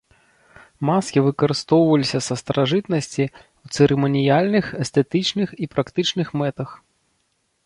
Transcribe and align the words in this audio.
Маскі 0.89 1.19
выкарыстоўваліся 1.27 2.19
са 2.27 2.35
старажытнасці 2.41 3.23
ў 3.27 3.65
цырыманіяльных, 3.77 4.65
эстэтычных, 4.87 5.49
і 5.65 5.71
практычных 5.77 6.27
мэтах. 6.45 6.69